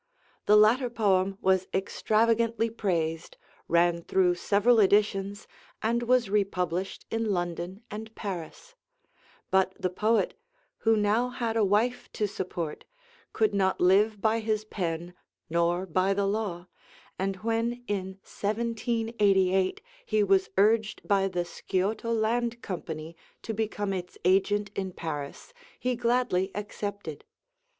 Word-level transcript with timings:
The 0.47 0.57
latter 0.57 0.89
poem 0.89 1.37
was 1.41 1.67
extravagantly 1.75 2.71
praised, 2.71 3.37
ran 3.67 4.01
through 4.01 4.33
several 4.33 4.79
editions, 4.79 5.45
and 5.83 6.01
was 6.01 6.27
republished 6.27 7.05
in 7.11 7.29
London 7.29 7.83
and 7.91 8.15
Paris; 8.15 8.73
but 9.51 9.75
the 9.79 9.91
poet, 9.91 10.33
who 10.77 10.97
now 10.97 11.29
had 11.29 11.55
a 11.55 11.63
wife 11.63 12.11
to 12.13 12.25
support, 12.27 12.83
could 13.31 13.53
not 13.53 13.79
live 13.79 14.19
by 14.19 14.39
his 14.39 14.65
pen 14.65 15.13
nor 15.51 15.85
by 15.85 16.15
the 16.15 16.25
law, 16.25 16.65
and 17.19 17.35
when 17.43 17.83
in 17.85 18.17
1788 18.25 19.81
he 20.03 20.23
was 20.23 20.49
urged 20.57 21.07
by 21.07 21.27
the 21.27 21.45
Scioto 21.45 22.11
Land 22.11 22.63
Company 22.63 23.15
to 23.43 23.53
become 23.53 23.93
its 23.93 24.17
agent 24.25 24.71
in 24.75 24.93
Paris, 24.93 25.53
he 25.79 25.95
gladly 25.95 26.49
accepted. 26.55 27.23